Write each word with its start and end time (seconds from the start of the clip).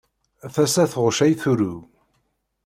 Tasa 0.53 0.83
tɣucc 0.91 1.19
ay 1.25 1.33
turew. 1.41 1.79